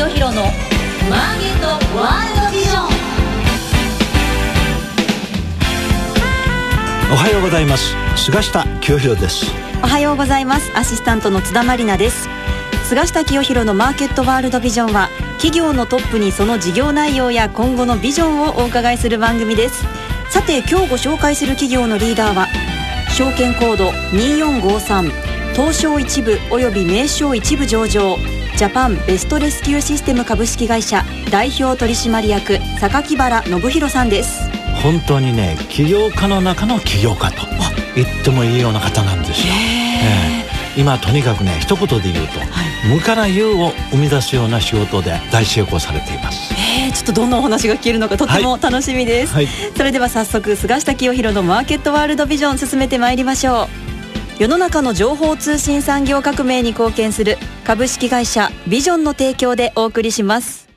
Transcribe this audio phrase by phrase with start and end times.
[0.00, 2.88] 清弘のマーケットワールドビジョン。
[7.12, 7.94] おはようございます。
[8.16, 9.52] 菅下清弘です。
[9.82, 10.74] おはようございます。
[10.74, 12.30] アシスタントの津田まりなです。
[12.84, 19.84] 菅下清弘のマーケットワールドビジョンは企業のトップにその事業内容や今後のビジョンをお伺いする番組です。
[20.30, 22.46] さて今日ご紹介する企業のリーダーは
[23.10, 25.10] 証券コード2453
[25.52, 28.16] 東証一部および名称一部上場
[28.56, 34.50] ジャパンベストレスキューシステム株式会社代表取締役榊原信弘さんです。
[34.82, 37.60] 本当にね起業家の中の起業家と。
[37.96, 42.48] 言ってもいいような方なんですよ、えー今とにかくね一言で言うと、はい、
[42.94, 46.54] 無から有を生み出すような仕事で大成功されています。
[46.54, 49.46] えー、ちょっとどんなお話が聞けるのかとっても楽しみです、はい。
[49.46, 57.36] はい、それでは早速菅下清弘のマーケットワールドビジョン進めてまいりましょう世の中の情報通信産業革命に貢献する
[57.70, 60.68] 株式会社ビジョンの提供でお送りします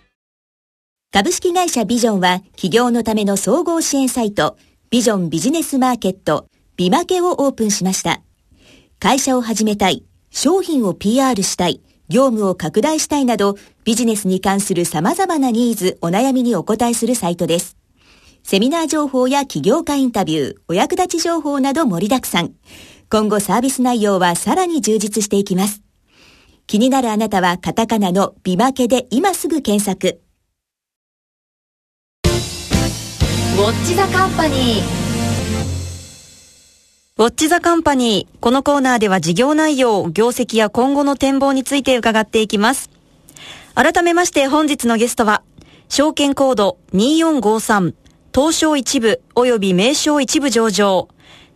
[1.12, 4.58] 株式会社ビジョンは企業のための総合支援サイト
[4.92, 6.46] ビジョンビジネスマーケット
[6.78, 8.22] ビマケをオープンしました
[9.00, 13.56] 会社を始めたい、商品を PR したい、業務を拡大したいなど、
[13.86, 17.76] ビジネスに関する様々なニーズ、お悩みにお答えするサイトです。
[18.44, 22.54] セミナー情報や起業家インタビュー、お役立ち情報など盛りだくさん。
[23.10, 25.82] 今後サービス内容はさらに充実していきます。
[26.74, 30.20] 気になるあなたはカタカナのビマケで今すぐ検索。
[32.26, 34.82] ウォッチザカンパニー
[37.18, 38.40] ウォッチザカンパニー。
[38.40, 42.90] このコーナーでは事業内容、業績や今後の展望について伺っていきます。
[43.76, 45.44] 改めまして本日のゲストは、
[45.90, 47.94] 証券コード2453、
[48.34, 51.08] 東証一部及び名称一部上場、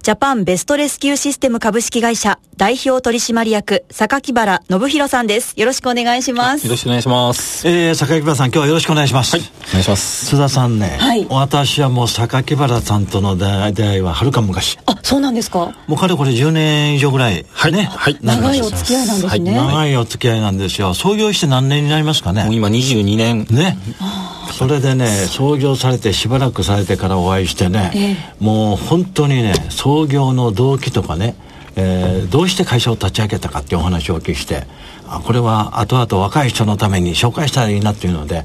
[0.07, 5.53] ジャパンベストレスキューシステム株式会社代表取締役榊原信弘さんです。
[5.57, 6.63] よろしくお願いします。
[6.65, 7.67] よろしくお願いします。
[7.67, 9.35] えー、榊原さん今日はよろしくお願いします。
[9.35, 10.27] はい、お願いします。
[10.27, 13.43] 津田さんね、はい、私はもう榊原さんとの出
[13.83, 14.79] 会いははるか昔。
[14.85, 15.75] あ、そうなんですか？
[15.87, 17.89] もうかれこれ10年以上ぐらい、はい、ね。
[17.91, 18.17] はい。
[18.21, 19.51] 長いお付き合いなんですね。
[19.59, 20.93] はい、長いお付き合いなんですよ。
[20.93, 22.45] 創業して何年になりますかね？
[22.45, 23.45] もう今22年。
[23.49, 23.77] ね。
[24.51, 31.35] それでね創業されてしばらくされてからお会いしてね、えー、もう本当にね創業の動機とかね、
[31.75, 34.65] えー、どうして会社を立ち上げたかっていうお話をお聞きして
[35.07, 38.43] あこれは後々若い人のために紹介したらいいなっていうので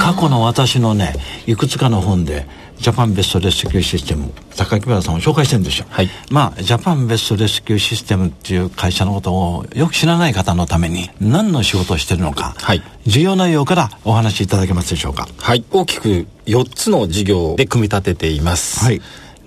[0.00, 1.14] 過去の私のね
[1.46, 2.46] いくつかの本で
[2.80, 15.28] ジャパンベストレスキューシステム榊原さんを紹介してるんですよ、はい、まあジャパンベストレスキューシステムっていう会社のことをよく知らない方のために何の仕事をしてるのか、はい、事業内容からお話しいただけますでしょうか。
[15.38, 15.64] はい。
[15.70, 18.84] 大きく4つの事業で組み立てています。
[18.84, 19.00] はい。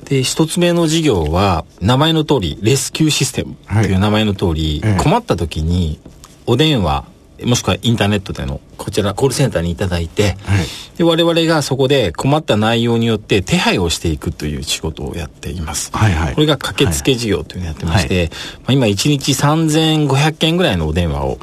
[0.06, 6.00] で、一つ目の事業は、名前の通り、レスキューシステムという名前の通り、はい、困った時に、
[6.46, 7.06] お電話、
[7.44, 15.92] もしくはインターネットでのこちらコールセンターにいただいて、はい、で我々がそこで困った内容によって手配をしていくという仕事をやっています。
[15.94, 18.30] はいはい、これが駆けつけ事業というのをやってまして、
[18.66, 21.40] はい、まあ、今1日3500件ぐらいのお電話を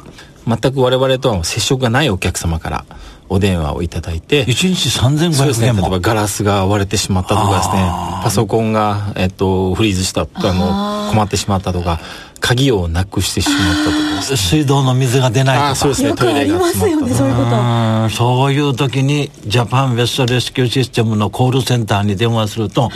[0.47, 2.85] 全く我々とは接触がないお客様から
[3.29, 4.45] お電話をいただいて。
[4.45, 7.89] 1日3500円も、ね、例えばガラスが割れてしまったとかですね、
[8.23, 11.99] パソコンが、えっと、フリーズした、あの、困ってしまったとか、
[12.41, 15.75] 鍵をなくしてしまったとか、ね、水道の水が出ないとか。
[15.75, 17.15] そうですね、トイレが詰まったとか。
[17.15, 18.09] そういうこと。
[18.09, 22.91] そういう時に、ジャパンウェストレスキューシステムのコールセンターに電話すると、はい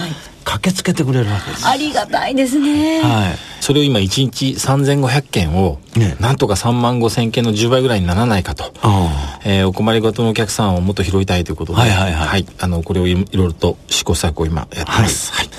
[0.46, 1.68] 駆けつけてくれるわけです。
[1.68, 3.02] ありがたいですね。
[3.02, 3.36] はい。
[3.60, 8.72] それを今1日3500件を、ね、なんとか3万5千件の10倍ぐらいにならないかと、
[9.44, 12.28] えー、お困りごとのお客さんをもっと拾いたいということで、はいはいはい。
[12.28, 15.34] はい、あの、これをいろいろと試行錯誤を今やってます。
[15.34, 15.48] はい。
[15.48, 15.58] はい、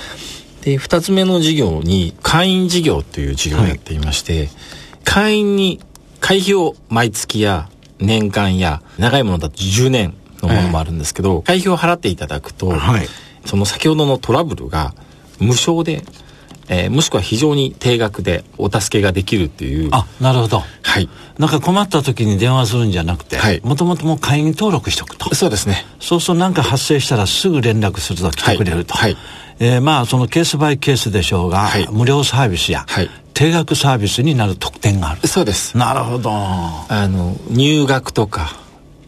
[0.67, 4.49] で、2つ目の事業に、会員事業という事業をやっていまして、はい、
[5.05, 5.79] 会員に
[6.19, 7.69] 会費を毎月や
[7.99, 13.07] 年間や長いものだと10年のものもあるんですけど、えー、会費を払っていただくと、はい。
[13.45, 14.93] その先ほどのトラブルが
[15.39, 16.03] 無償で、
[16.69, 19.89] えー、もしくは非常に低額でお助けができるっていう。
[19.91, 20.63] あ、なるほど。
[20.81, 21.09] はい。
[21.37, 23.61] なんか困った時に電話するんじゃなくて、はい。
[23.63, 25.33] もともともう会員登録しておくと。
[25.33, 25.85] そうですね。
[25.99, 28.95] そうすると何か発生したらすぐ連絡すると来てくれると。
[28.95, 29.13] はい。
[29.13, 29.21] はい、
[29.59, 35.27] えー、まあそのケースバイケースでしょうが、はい、無料サービスや、はい、定額サービスになる特典がある。
[35.27, 35.77] そうです。
[35.77, 36.31] なるほど。
[36.31, 38.57] あの、入学とか、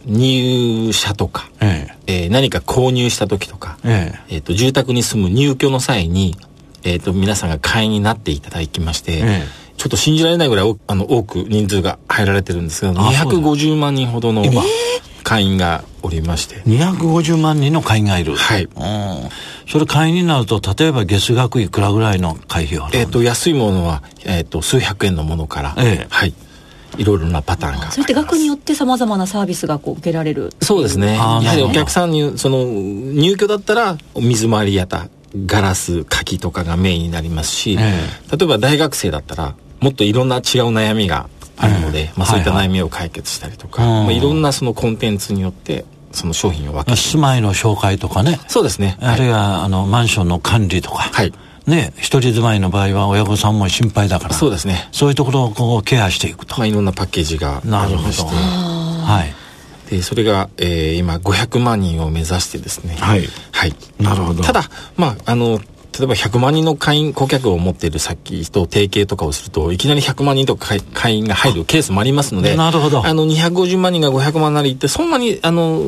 [0.06, 6.36] 入社とか、えええー、何か購入した時とか、えええー、と住宅に住む入居の際に、
[6.84, 9.46] えー、と皆さんが会員になっていただきまして、ええ、
[9.76, 14.44] ちょっと信じられないぐらいあの多く人数が入られてるんですけど250万人ほどの
[15.22, 16.56] 会員がおりまして。
[16.62, 18.34] 250万人の会員がいる。
[18.34, 18.70] はい、うん、
[19.68, 26.34] それ会員になると例えば月額いくらぐらいの会費をえっ、と安いものは、えー、と数百円のものから、ええ、はい。
[26.98, 27.90] いろいろなパターンが。
[27.90, 35.08] それって額によってさまざまなサービスがこう受けられるそうですねやはりお客さんにその入居だったら水回りやた
[35.46, 40.42] ガラス柿とかがメインになりますし、えー、例えば大学生だったらもっといろんな違う
[40.72, 48.40] 悩みがあるので、えー、まあ、そういった悩みを解決したりとか、はいはい、まあ、いろんなそのコンテンツによってその商品を分け住まいの紹介とかね。
[48.48, 48.96] そうですね。
[49.00, 50.98] あるいは、あのマンションの管理とか。
[50.98, 51.32] はい。
[51.66, 54.34] ね、一人住まいの場合は親御さんも心配だから。
[54.34, 54.88] そうですね。
[54.90, 58.24] そういうところをこうケアしていくと、まあ、いろんなパッケージがありまして。
[58.24, 59.39] はい
[59.90, 62.94] でそれが、えー、今500万人を目指してですね。
[62.94, 64.42] はい、はい、なるほど。
[64.42, 64.62] ただ
[64.96, 65.60] まああの
[65.98, 73.04] 例えば100万人の会員顧客を持っている先と提携とかをするといきなり100万人とか会員が入るケースもありますのでなるほど。
[73.04, 75.80] あの250万人が500万なりってそんなにあの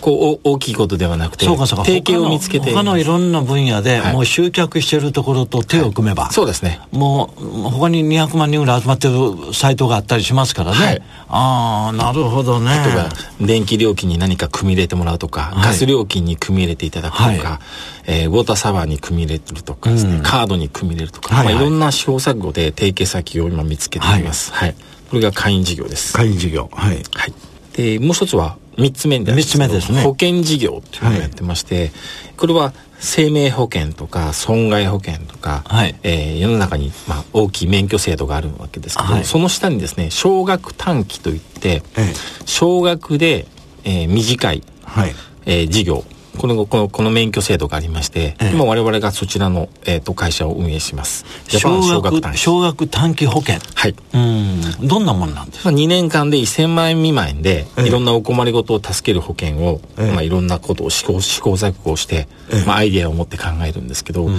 [0.00, 1.84] こう大きいことではなくてそうかそうか。
[1.84, 6.80] 提携を見つけて他のいろんな分野で、もう集客しているところと手を組めば、はい、そうですね。
[6.90, 12.70] もう他に200万人ぐらい集まってるサイトがあったりしますからね、はい、ああなるほどね。
[12.84, 13.08] 例えば
[13.40, 17.60] 電気料金に何か組み入れてもらうとか、ガス料金に組み入れていただくとか、
[18.06, 24.52] えー、ウォーターサワーに組み入れるとかですね、うん、カードに組み入れるとか、はいはい、まあ、いろんな試行錯誤で提携先を今見つけています。
[24.52, 24.76] はい、はい、
[25.10, 26.14] これが会員事業です。
[26.14, 26.68] 会員事業。
[26.72, 27.02] はい。
[27.14, 27.34] はい。
[27.74, 30.02] で、もう一つは三つ目で三つ目ですね。
[30.02, 31.92] 保険事業っていうのをやってまして、はい、
[32.36, 42.14] これは生命保険とか損害保険とか、はい、えー、世の中に、まあ、大きい免許制度があるわけですけど、はい、その下にですね少額短期といって、ええ、
[42.46, 43.46] 少額で、
[43.84, 45.14] えー、短い、はい
[45.46, 46.04] えー、事業
[46.38, 51.24] このこのこの免許制度がありまして、ええ、今我々がそちらの、えーと、会社を運営します。
[51.48, 53.56] 少額少額短期保険。
[53.74, 53.94] はい。
[54.14, 54.88] うん。
[54.88, 62.28] どんなものなんですか、まあ、2年間で1000万円未満で、え、いろんなお困りごとを助ける保険を、まあ、いろんなことを試行試行錯誤して、
[62.66, 64.38] まあ、アイデアを持って考えるんですけど、うん、例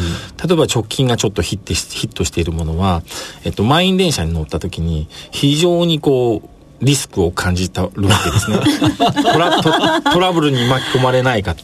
[0.52, 3.04] えば直近がちょっとヒットヒットしているものは、
[3.44, 6.50] えっと、満員電車に乗った時に非常にこう
[6.84, 8.58] リスクを感じたるわけですね。
[9.24, 9.72] トラト
[10.12, 11.56] トラブルに巻き込まれないか、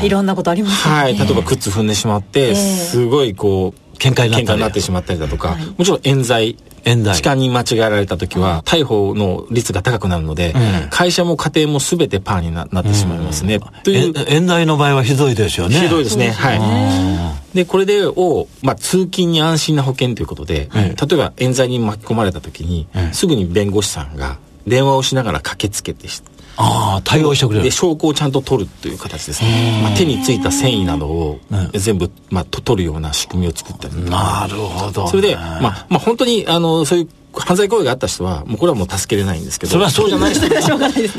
[0.00, 6.56] うん、いろんなことありますね、はい、例えば靴踏んでしまって、えー、すごいこう喧嘩になってしまったりだとか、はい、もちろん冤罪。
[6.84, 15.74] 痴漢に間違えられた時は逮捕の率が高くなるので、うん、会社も家庭も全てパーになってしまいますね、うん、という冤罪の場合はひどいですよね。
[15.80, 16.30] ひどいですね。
[16.30, 16.54] は
[17.52, 17.56] い。
[17.56, 24.38] でこれでを、まあ、通勤に安心な保険ということで、例えば冤罪に巻き込まれた時に、すぐに弁護士さんが
[24.68, 26.08] 電話をしながら駆けつけて
[26.60, 27.64] ああ対応してくれる。
[27.64, 31.40] で証拠をちゃんと取るという形ですね、まあ、手についた繊維などを
[31.72, 40.40] 全部、まあ、取るような仕組みを作ったりなるほど、それで、まあ、まあ本当にあのそういう犯罪行為があった人はもうこれはもう助けれないんですけどそれはそうじゃない人。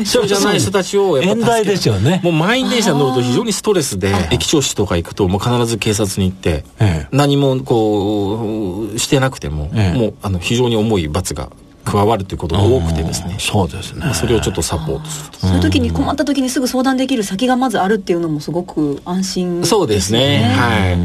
[0.04, 0.72] そうじゃない人。
[0.74, 2.20] たちをやっぱですよね。
[2.24, 6.66] もう満員電車に乗ると非常にストレスで駅長室とか行くともう必ず警察に行って、
[7.12, 11.50] 何もこうしてなくても、もうあの非常に重い罰が
[11.86, 20.44] 加わるということが多くてですね、そうですね、それをちょっとサポートするそういう時に困った時にすぐ相談できる先がまずあるっていうのもすごく安心、ね、そうですね。
[20.56, 20.98] はい。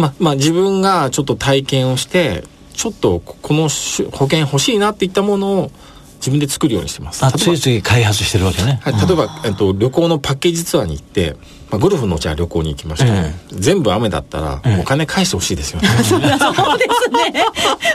[0.00, 3.68] まあまあ自分がちょっと体験をしてちょっとこの
[4.10, 5.70] 保険欲しいなっていったものを
[6.22, 7.24] 自分で作るようにしてます。
[7.24, 11.36] あついつい開発してるわけね、はい、例えば、えっと、旅行のパッケージツアーに行って
[11.72, 17.46] まあ、ゴルフのじゃあ旅行に行きました、ええ、全部雨だったらお金返してほしいですよね、え、 そうですね、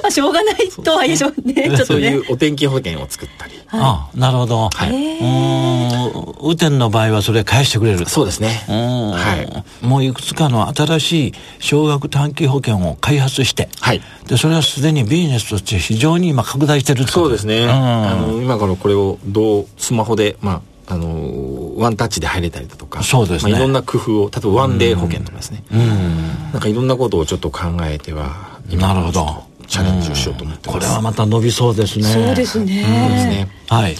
[0.02, 1.78] まあ、しょうがないとはいえしょうねね。
[1.86, 6.50] そういうお天気保険を作ったり、はい、あなるほど、はい、うん。
[6.50, 8.06] 雨天の場合はそれ返してくれる。
[8.08, 8.64] そうですね。
[8.68, 9.86] はい。
[9.86, 23.04] もういくつかの新しい少額短期保険を開発して、はい、でそれはすでにビジネスとして非常に今拡大してるそうですね、あの今からこれをどうスマホでまああのワンタッチで入れたりだとか。
[23.04, 25.64] そうですね、まあ、いろんな工夫を例えばワンデー保険とかですね。
[25.72, 26.52] うん。
[26.54, 32.06] なんかいろんなことをちょっと考えてはなるほどチャレンジをしようと思ってこれはまた伸びそうですね。
[32.06, 32.66] そうですね。
[32.66, 33.96] ねはい。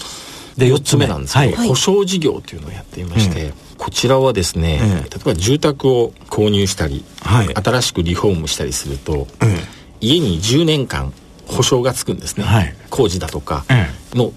[0.56, 1.06] で4つ目。
[1.06, 9.26] なんですけど、はい、保証事業というのをやっていまして、うん、こちらはですね、例えば住宅を購入したり、はい、新しくリフォームしたりすると、
[10.00, 11.12] 家に10年間
[11.46, 13.64] 保証がつくんですね、はい、工事だとか
[14.14, 14.32] の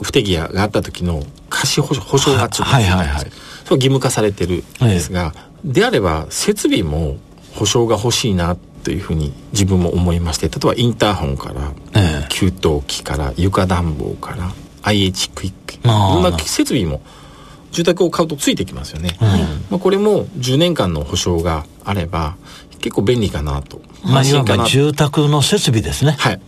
[0.00, 3.30] 不手際があった時の貸し保保証がつくはいはいはい、それ
[3.76, 7.16] 義務化されてるんですが、はい、であれば設備も
[7.54, 17.00] 保証が欲しいなというふうに自分も思いまして例えばインターホンから、えー、給湯器から床暖房から IH クイックいろんな設備も
[17.72, 22.36] 住宅を買うとついてきますよね、はい、まあ、これも10年間の保証があれば
[22.84, 23.80] 結構便利かなと。
[24.04, 26.16] まあいわば住宅の設備ですね。
[26.18, 26.40] はい。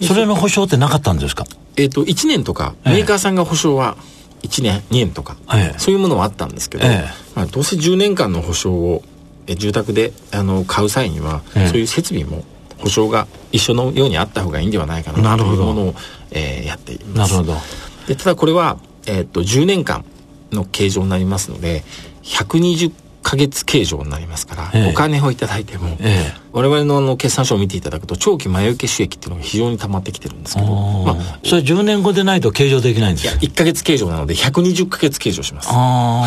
[0.00, 0.06] うん。
[0.08, 1.44] それの保証ってなかったんですか？
[1.76, 3.96] えっ、ー、と、1年とか、メーカーさんが保証は
[4.42, 7.04] 1年、2年とか、ええ、そういうものはあったんですけど、え、
[7.36, 9.13] まあ、どうせ10年間の保証を、え
[9.46, 12.44] 住宅であの買う際には、そういう設備も
[12.78, 15.94] 保保証が一緒のようにあった方がいいんではないかなというものを、
[16.30, 17.32] えー、やっています。
[17.32, 17.58] なるほど。
[18.06, 20.04] でただこれは、えー、っと10年間
[20.52, 21.82] の形状になりますので
[22.22, 33.40] 120か月計上になりますから、ええ、お金をいただいても、ええ、我々のあの決算書を見ていただくと長期前受け収益っていうのが非常に溜まってきてるんですけど、まあ、それ10年後でないと計上できないんですか？
[33.40, 35.70] いや1か月計上なので120か月計上します。
[35.72, 36.20] ああ、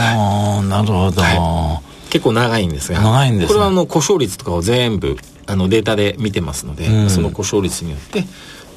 [0.57, 8.24] はい、なるほど、はい、結構長いんですが長いんです、ね、これはあの故障率とかを全部あのデータで見てますので、うん、その故障率によって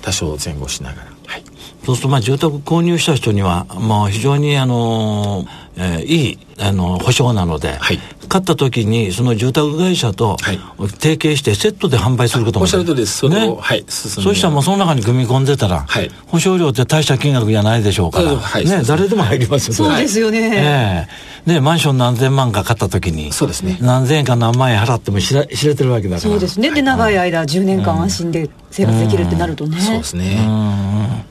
[0.02, 1.44] 多少前後しながら、はい、
[1.84, 5.46] そうするとまあ住宅購入した人には、まあ、非常にあの、
[5.76, 7.98] えー、いいあの保証なので、はい、
[8.30, 13.18] 買った時にその住宅会社と提携してセットで販売することもおっしゃるとりです。
[13.18, 21.08] それを、ね、はいそうしたらもうその中に組み込んでたら、はい、保証料って大した金額じゃないでしょうから、はい、ね、誰でも入りますよそうですよね、
[21.44, 23.78] えー、でマンション何千万か買った時にそうですね。
[23.80, 26.20] 何千円か何万円払っても知ら知れてるわけだから。
[26.20, 26.70] そうですね。
[26.70, 30.36] で長い間10年間安心で生活できるってなるとね、そうですね。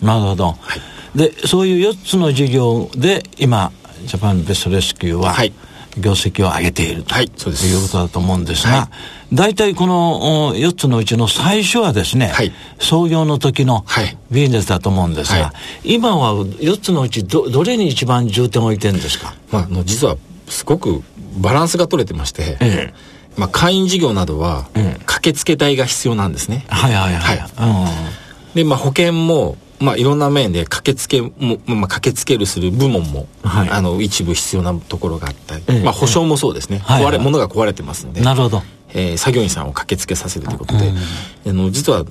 [0.01, 0.75] なるほど、は
[1.15, 3.71] い、でそういう4つの事業で今
[4.05, 5.53] ジャパンベストレスキューは、はい
[5.99, 7.67] 業績を上げていると、はい、そうです。
[7.67, 8.89] いうことだと思うんですが、
[9.31, 13.85] 大、体、この4つのうちの最初はですね、はい、創業の時の
[14.31, 15.53] ビジネスだと思うんですが、は
[15.83, 21.03] い、今は4つのうちどどれに一番重点を置いてるんですか、まあ、の実はすごく
[21.37, 22.93] バランスが取れてまして、ええ。
[23.37, 24.67] まあ、会員事業などは、
[25.05, 26.65] 駆けつけ隊が必要なんですね。
[26.67, 27.37] はいはいはい。
[27.37, 27.49] はい。
[28.49, 31.31] うん、で、まあ、保険もまあ、いろんな面で駆けつけも、
[31.65, 40.91] まあ、駆けつけるする部門も、はい、あの一部必要なところがあったり、ええ、まあ、保証もそうですね、え、壊れ、物が壊れてますのでなるほど、えー、作業員さんを駆けつけさせるということで、
[41.47, 42.03] あの実は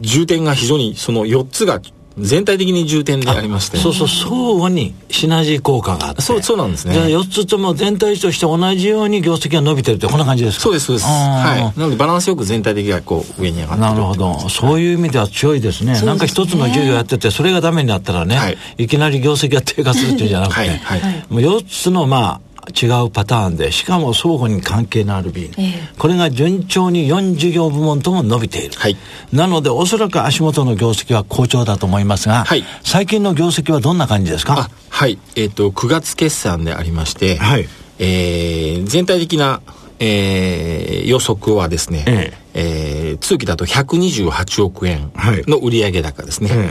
[0.00, 1.80] 重点が非常にその4つが
[2.18, 3.76] 全体的に重点でありまして。
[3.76, 6.22] そうそう相互にシナジー効果があって。
[6.22, 6.94] そうそうなんですね。
[6.94, 10.62] じゃあ4つとも全体として同じように業績が伸びてるってこんな感じですか？
[10.64, 11.06] そうですそうです。
[11.06, 11.78] はい。
[11.78, 14.48] なのでバランスよく全体的がこう上に上がってなるほど。
[14.48, 20.68] そういう意味では強いですね、はい、なんか一つの授業やっててそれがダメになったらね、はい、いきなり業績が低下するっていうんじゃなくて、はい。
[20.78, 25.66] はい、もう4つのまあ違うパターンでしかも相互に関係のあるビール、え。
[25.66, 28.96] ー、これが順調に4事業部門とも伸びている、はい、
[29.32, 34.70] なのでおそらく足元の業績は好調だと思いますが、はい、最近の業績はどんな感じですか？
[34.88, 35.18] はい。
[35.36, 37.68] えっ、ー、と9月決算でありまして、はい。
[37.98, 39.60] えー、全体的な
[39.98, 43.10] えー、予測はですね、ええ。
[43.12, 45.10] えー、通期だと128億円
[45.46, 46.50] の売上高ですね。
[46.50, 46.68] はい、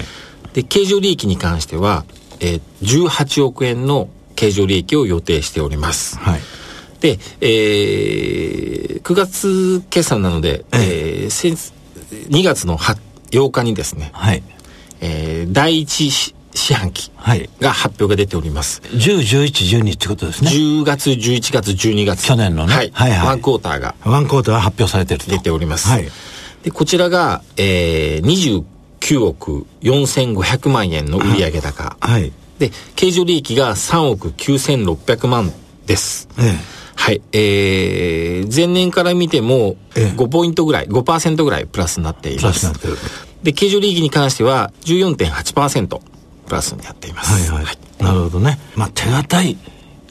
[0.53, 2.05] で、経常利益に関しては、
[2.39, 6.17] えー、18億円の経常利益を予定しております。
[6.19, 6.41] はい、
[6.99, 11.71] で、えー、9月決算なので、えー、
[12.29, 14.43] 2月の8日にですね、はい
[15.01, 16.11] えー、第一
[16.55, 17.11] 四半期
[17.59, 18.81] が発表が出ております。
[18.81, 20.49] はい、10、11、12ってことですね。
[20.49, 22.25] 10月、11月、12月。
[22.25, 22.73] 去年のね。
[22.73, 22.91] はい。
[22.93, 23.95] はいはい、ワンクォーターが。
[24.05, 25.89] ワンクォーターが発表されてる出ております。
[25.89, 26.07] はい。
[26.63, 28.63] で、こちらが、えー、
[29.01, 31.97] 29億4500万円の売上高。
[31.99, 32.31] はい。
[32.59, 35.51] で、経常利益が3億9600万
[35.85, 36.27] です。
[36.39, 36.53] ええ、
[36.95, 37.21] はい。
[37.33, 42.71] えー、前年から見ても5ポイントぐらい、5%ぐらいプラスになっています。
[43.43, 45.99] で、経常利益に関しては14.8%
[46.47, 47.51] プラスになっています。
[47.51, 47.65] はいはい。
[47.65, 48.59] はい、なるほどね。
[48.75, 49.57] まあ、手堅い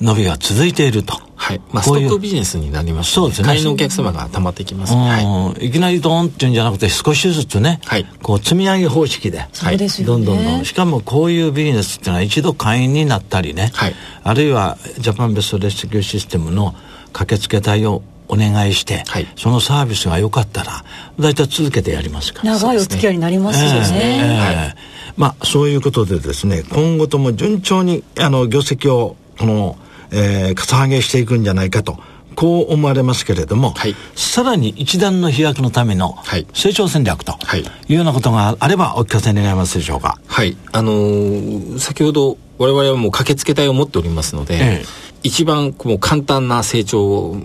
[0.00, 1.14] 伸びが続いていると。
[1.36, 1.60] はい。
[1.72, 3.48] まあ、ストックビジネスになります、ね、そうですね。
[3.48, 5.66] 会員のお客様が溜まってきます、ね、はい。
[5.66, 10.64] いきなりドーンっていうんじゃなくて、少しずつね、はい、こう、積み上げ方式で、はい、どんどんどん。
[10.64, 16.74] しかも、こういうビジネスっていうのは一度会員になったりね、はい、あるいは、ジャパンベストレスキューシステムの
[17.12, 20.84] 駆けつけ対応お願いして、はい、そのサービスが良かったら
[21.18, 22.42] 大体続けてやりますか。
[22.42, 24.76] ら長いお付き合いになりますよね、えーえーはい、
[25.16, 29.76] まあそういうことでですね今後とも順調にあの業績をこの
[30.14, 31.98] えー、かさ上げしていくんじゃないかと。
[32.36, 36.16] こう思われますけれども、はい、さらに一段の飛躍のための
[36.52, 37.38] 成長戦略と
[37.86, 40.18] いうようなことがあればお聞かせ願いますでしょうか。
[40.26, 40.56] はい。
[40.72, 44.84] あのー、先ほど我々はもう駆けつけ隊を持っておりますので、ええ、
[45.22, 47.36] 一番もう簡単な成長を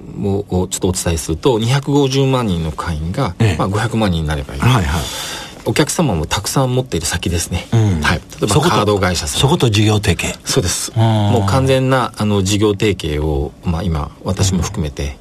[0.49, 4.59] ちょっとお伝えすると、250万人の会員が、ええ、まあ、500万人になればいい。
[4.59, 4.85] はいはい
[5.69, 9.41] お客様もたくさん持っている先ですね、うん、はい、例えばカード会社さん。
[9.41, 10.35] そこと事業提携。
[10.43, 10.91] そうです。
[10.97, 15.15] もう完全なあの事業提携を、まあ、今私も含めて、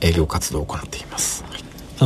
[0.00, 1.44] 営業活動を行っています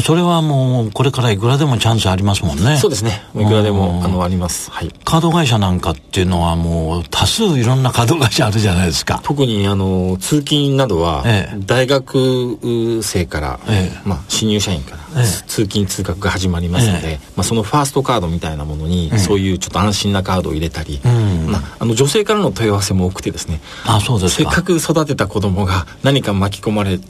[0.03, 2.77] それはもうこれからいくらでもチャンスありますもんね。
[2.77, 3.23] そうですね。
[3.35, 9.21] いくらでもあのあります、はい、カード会社なんかっていうのはもう多数いろんなカード会社あるじゃないですか。
[9.25, 11.25] 特にあの通勤などは、
[11.67, 21.01] 大学生から、ええ、まあ、新入社員から、え、通勤通学が始まりますので、まあ、そのファーストカードみたいなものに、そういうちょっと安心なカードを入れたり、
[21.47, 23.61] まあ、あの女性からの問い合わせも多くてですね。
[23.85, 27.01] あそうですせっかく育てた子供が何か巻き込まれ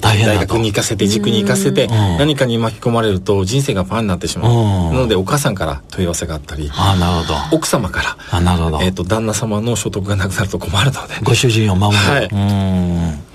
[0.00, 4.94] 大学に行かせて塾に行かせて何かに巻き込まれると人生がパンになってしまう。
[4.94, 7.56] なのでお母さんから問い合わせがあったりあなるほど。
[7.56, 12.28] 奥様からあなるほど、えーと、旦那様の所得がなくなると困るのでご主人を守る、はい、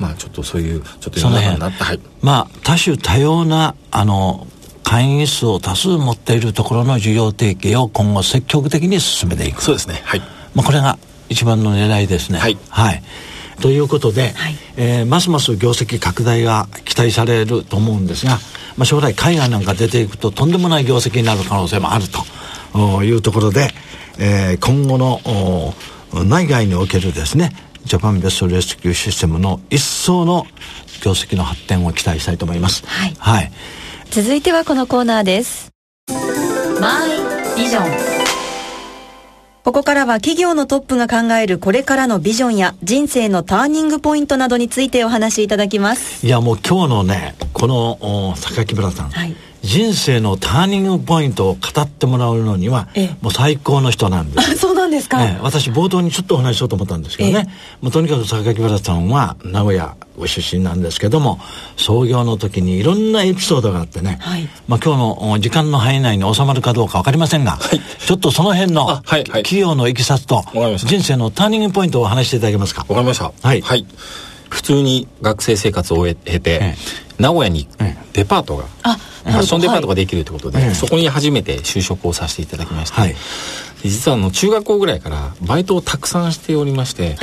[0.02, 4.48] まあちょっとそういうちょっと世の中になった、はい、まあ多種多様なあの
[4.84, 9.64] 会員数を多数持っているところの事業提携を今後積極的に進めていく。
[9.64, 10.02] そうですね。
[10.04, 10.22] はい、
[10.54, 10.98] まあ、これが
[11.30, 12.40] 一番の狙いですね。
[12.40, 13.04] はい、はい
[13.62, 18.34] ということで、はい、えー、ますます業績拡大が期待されると思うんですが、
[18.78, 22.06] まあ、将来海外なんか出ていくととんでもない業績になる可能性もある
[22.74, 23.70] というところで、
[24.20, 25.22] えー、今後の
[26.26, 27.52] 内外におけるですね
[27.86, 30.46] ジャパンベストレスキューシステムの一層の
[31.04, 32.86] 業績の発展を期待したいと思います。
[32.86, 33.52] はい、はい、
[34.12, 35.72] 続いてはこのコーナーです。
[36.80, 38.21] マイビジョン
[39.64, 46.26] ここからは企業のトップが考えるこれからのビジョンや人生のターニングポイントなどについてお話しいただきます。
[46.26, 52.90] いやもう今日のね、この榊村さん、はい、人生のターニングポイントを語ってもらうのには、
[53.22, 54.58] もう最高の人なんです。
[54.58, 57.48] そうなんですか、え私冒頭にちょっとお話ししようと思ったんですけどね、
[57.82, 61.40] もうとにかく榊原さんは名古屋ご出身なんですけども、
[61.78, 70.44] 創業の時にいろんなエピソードがあってね、はい、まあ今日の時間の範囲内に収まるかどうかわかりませんが、はい、ちょっとその辺の企業のいきさつと、
[70.78, 72.82] 人生のターニングポイントを話していただけますか？
[72.90, 73.32] わかりました。
[73.42, 73.62] はい。
[73.62, 73.86] はい
[74.52, 76.76] 普通に学生生活を終えて、ええ、
[77.18, 77.68] 名古屋に
[78.14, 78.66] デパートが、
[79.24, 83.16] ファッションデパートができるということで、はい、そこに初めて就職をさせていただきまして、はい、
[83.82, 87.16] 実はあの中学校ぐらいからバイトをたくさんしておりまして、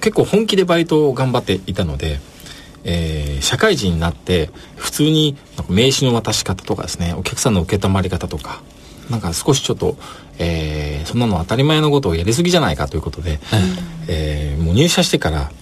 [0.00, 2.18] 結構本気でバイトを頑張っていたので、
[2.84, 5.36] えー、社会人になって普通に
[5.68, 8.60] 名刺の渡し方とかですねお客さんの承り方とか
[9.10, 9.96] なんか少しちょっと、
[10.38, 13.38] えー、そんなの当たり前のことをやりすぎじゃないかということで、うん、
[14.08, 15.52] えー、もう入社してから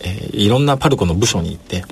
[0.00, 1.84] えー、いろんなパルコの部署に行って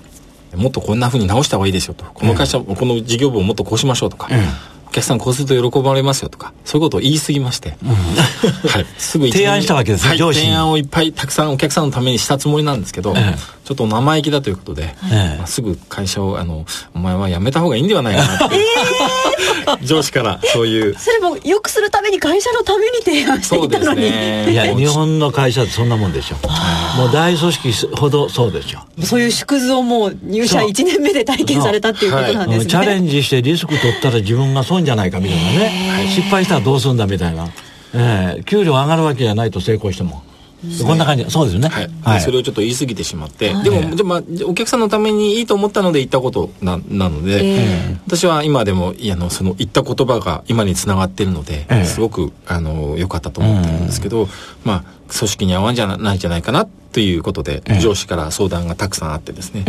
[0.54, 2.04] もっとこんなふうに直した方がいいですよと。
[2.04, 4.38] この会社、うん、この事業部をもっとこうしましょうとか、うん。
[4.86, 20.94] お客さんこうすると喜ばれますよとかそういうことを言い過ぎまして、うん、はい、すぐ 提案したわけですね、はい、提案をいっぱいたくさんお客さんのためにしたつもりなんですけど、ええ、ちょっと生意気だということで、ええまあ、すぐ会社をあのお前は辞めた方がいいんではないかなって、えー、上司からそういう。
[20.94, 26.36] それもよくするために会社のために提案していたのに、ね、いや日本の会社ってそんなもんでしょ。
[26.96, 36.06] もう大組織ほどそうですよそういう縮図をもう入社1年目で体験されたっていうことなんですね、チャレンジしてリスク取ったら自分が損じゃないかみたいなね。
[36.08, 37.48] 失敗したらどうするんだみたいな、
[37.94, 40.22] えー、給料上がるわけじゃないと成功しても。
[40.84, 41.24] こんな感じ。
[41.30, 54.28] そうですね、はい、はい、それをちょっと言い過ぎてしまって、はい、でも、でまあ、お客さんのためにいいと思ったので言ったことななので、えー、私は今でもいやのその言った言葉が今につながってるので、えー、すごくあの良かったと思ってるんですけど、うん、
[54.64, 59.64] まあ組織に合わんじゃないじゃないかなということで、えー、上司から相談がたくさんあってですね、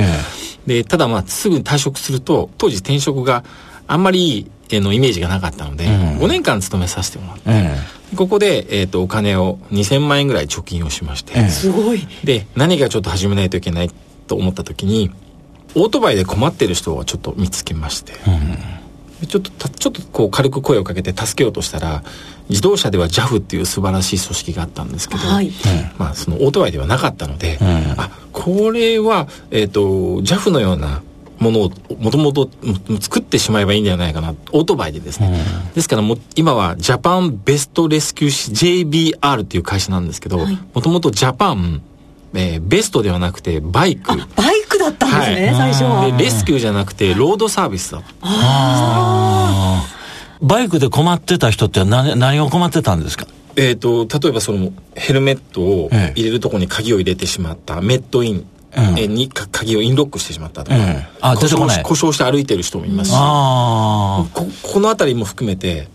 [0.65, 3.43] でただまあすぐ退職すると当時転職が
[3.87, 12.07] あんまりのイメージがなかったので、うん、5年間勤めさせてもらって、ここで、えーと、お金を2000万円ぐらい貯金をしまして、すごい。
[12.23, 13.91] で何がちょっと始めないといけない
[14.27, 15.11] と思った時に
[15.75, 18.13] オートバイで困ってる人をちょっと見つけまして、
[19.21, 22.03] うん、ちょっとちょっとこう軽く声をかけて助けようとしたら
[22.49, 25.51] 自動車では JAF っていう素晴らしい組織があったんですけど、はい、
[25.97, 27.67] まあ、そのオートバイではなかったので、うん、
[27.97, 29.81] あこれは、えーと
[30.21, 31.01] JAF のような
[31.39, 32.49] ものをもともと
[32.99, 34.33] 作ってしまえばいいんじゃないかな。
[34.51, 40.39] オートバイでですね、うん、ですからも今はジャパンベストレスキュー JBR っていう会社なんですけど
[40.73, 41.81] もともとジャパン
[42.33, 44.05] えー、ベストではなくてバイク。
[44.35, 46.17] バイクだったんですね、はい、最初は。
[46.17, 49.85] でレスキューじゃなくてロードサービスだああ
[50.41, 53.25] バイクで困ってた人って何何を困ってたんですか？
[53.55, 58.35] えっ、ー、と例えばそのヘルメットを入れるところに鍵を入れてしまった、メットイン。
[58.35, 60.79] えに鍵をインロックしてしまったとか、う。
[60.79, 61.83] ん、あ出てこない。
[61.83, 63.13] 故障して歩いてる人もいますし。
[63.13, 65.87] ここの辺りも含めて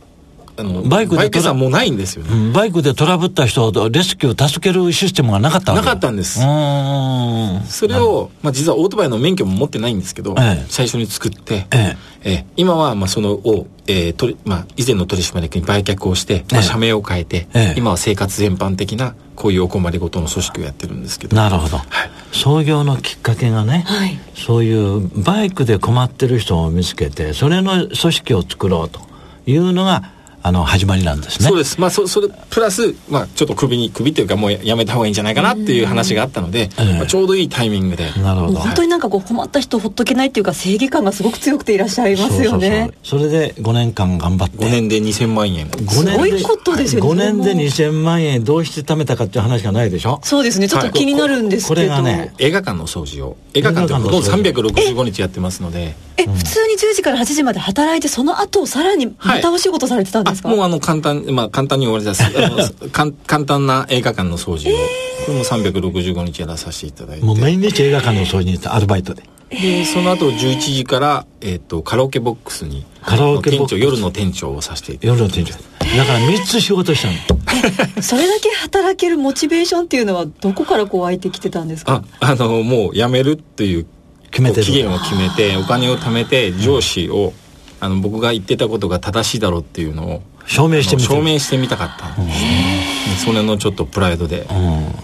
[0.57, 6.41] あのバイクでバイクさんもうないんですよね、バイクでトラブった人をレスキュー助けるシステムがなかったなかったんです。
[6.41, 12.45] それを、まあ、実はオートバイの免許も持ってないんですけど、ええ、最初に作って、ええ。
[12.57, 21.37] 今はまあそのを、えー取まあ、以前の取締役に売却をして、まあ、社名を変えて、今は生活全般的なこういうお困りごとの組織をやってるんですけど。
[21.37, 29.01] なるほど、はい、創業のきっかけがね、はい、そういうバイクで困ってる人を見つけてそれの組織を作ろうと
[29.47, 30.12] いうのが
[30.45, 31.49] あの始まりなんですね。
[31.49, 31.81] そうです。
[31.81, 38.11] まあそそれプラスまあちょっと首に首っていうかもうやめた方がいいんじゃないかなっていう話があったので、まあ、ちょうどいいタイミングで。
[38.23, 38.59] なるほど。
[38.59, 42.91] 本当になんかこう困った人ほっとけないっていうか正義感がすごく強くていらっしゃいますよね。
[43.05, 44.59] それで5年間頑張って。
[44.59, 45.71] 5年で2000万円。
[45.89, 47.11] すごいことですよね。
[47.11, 50.21] 5年で2000万円どうして貯めたかっていう話がないでしょ？
[50.25, 50.69] そうですね。
[50.69, 51.81] ちょっと気になるんですけど。
[51.81, 55.95] これがね映画館の掃除を映画館ってほとんど365日やってますので。
[56.17, 60.49] え、普通に10時から8時まで働いてその後さらにまたお仕事されてたんですか？
[60.49, 62.23] もうあの簡単まあ、簡単に終わりです。
[62.95, 67.25] あの簡単な映画館の掃除を、えー、これも365日やらさせていただいて。
[67.25, 69.25] もう毎日映画館の掃除にアルバイトで。
[69.51, 75.23] でその後11時から、えーと、カラオケボックスにカラオケ店長夜の店長をさせていただいて。
[75.23, 75.97] 夜の店長。
[75.99, 77.15] だから3つ仕事したの。
[78.03, 82.03] それだけ働けるモチベーションっていうのはどこからこう湧いてきてたんですか？
[82.21, 83.87] ああのもう辞めるっていう
[84.31, 87.35] 決めて期限を決めてお金を貯めて上司を、
[87.83, 92.87] あの僕が言ってたことが正しいだろうっていうのを証明してみ証明してみたかったんですね、
[93.25, 94.47] それのちょっとプライドで、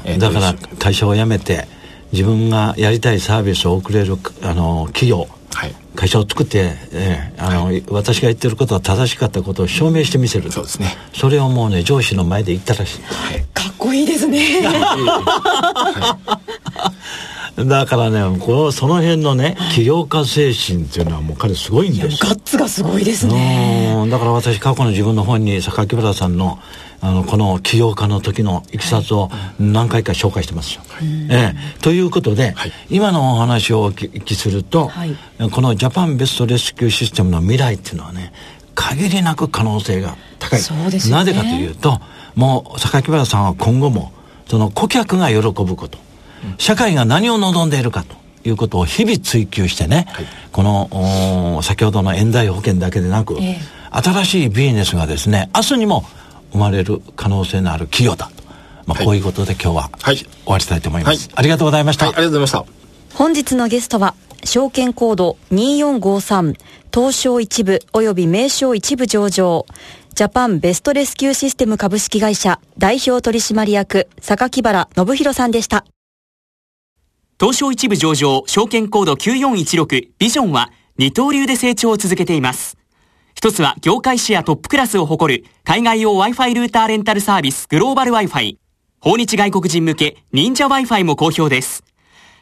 [0.06, 1.66] うん、だから会社を辞めて
[2.12, 10.96] 自分がやりたいサービスを送れるあの企業、はい、会社を作って、えーあの、はい、私が言ってることは正しかったことを証明してみせるそうですね。
[11.12, 16.38] それをもうね上司の前で言ったらしい、はい、かっこいいですね、はい
[17.56, 24.06] だからねこのその辺のね起業家精神っていうのはもう彼すごいんですガッツがすごいですね。
[24.11, 26.58] だから私過去の自分の本に榊原さんの
[27.00, 29.30] あのこの起業家の時のいきさつを
[29.61, 30.82] 何回か紹介してますよ。
[31.30, 35.16] ええ、ということで、はい、今のお話をお聞きすると、はい、
[35.52, 38.32] このジャパンベストレスキューシステムの未来っていうのはね
[38.74, 40.61] 限りなく可能性が高い。
[40.61, 42.00] ね、なぜかというと
[42.34, 44.12] もう榊原さんは今後も
[44.48, 45.98] その顧客が喜ぶこと
[46.59, 48.16] 社会が何を望んでいるかと
[48.48, 56.05] いうことを日々追求してね、はい、この先ほどの延滞保険だけでなく、えー、新しいビジネスがですね明日にも
[56.53, 58.42] 生まれる可能性のある企業だと、
[58.87, 62.64] まあ、こういうことで今日は、はい、終わりたいと思います、ありがとうございました、ありがとうございました。
[63.14, 66.55] 本日のゲストは証券コード2453
[66.94, 69.66] 東証一部及び名称一部上場
[70.14, 75.85] ジャパンベストレスキューシステム株式会社代表取締役榊原信弘さんでした。
[77.40, 82.77] 東証一部上場、証券コード9416ビジョンは二刀流で成長を続けています。
[83.33, 88.57] 一つは業界シェアトップクラスを誇る海外用 Wi-Fi ルーターレンタルサービスグローバル Wi-Fi。
[88.98, 91.85] 訪日外国人向け忍者 Wi-Fi も好評です。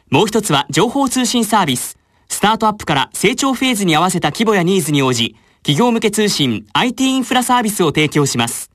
[0.09, 1.95] もう一つは情報通信サービス。
[2.27, 8.71] スタートアップから成長フェーズに合わせた規模やニーズに応じ、企業向け通信 IT インフラサービスを提供します。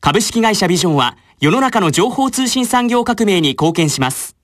[0.00, 4.34] 株式会社ビジョンは世の中の情報通信産業革命に貢献します。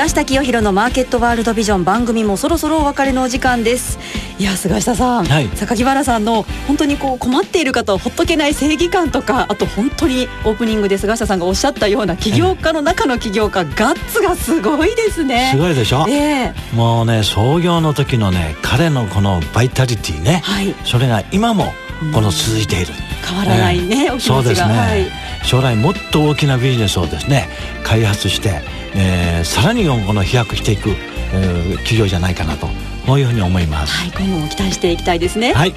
[0.00, 3.98] 菅下清弘のマーケットワールドビジョン番組もそろそろお別れのお時間です。
[4.38, 15.50] いや菅下さん、はい、榊原さんの本当にこう困っている方をほっとけない正義感とかあと本当にオープニングで菅下さんがおっしゃったような起業家の中の起業家、ガッツがすごいですね。
[15.52, 21.74] すごいでしょ、えー、もうね創業の時のね彼のこのバイタリティね、はい、それが今も
[22.14, 25.06] この続いている、変わらないね、えー、そうですね、はい、
[25.44, 27.50] 将来もっと大きなビジネスをですね
[27.84, 32.68] 開発してえー、さらにこの飛躍していく、えー、企業じゃないかなと
[33.06, 35.74] こういうふうに思います、はい、今後も期待していきたいですね、はい、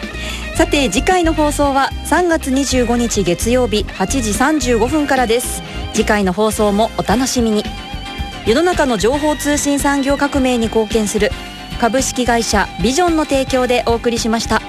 [0.55, 5.63] さて次回の放送は3月25日月曜日8時35分からです。
[5.93, 7.63] 次回の放送もお楽しみに。
[8.45, 11.31] 世の中の情報通信産業革命に貢献する
[11.79, 14.61] 株式会社ビジョンの提供でお送りしました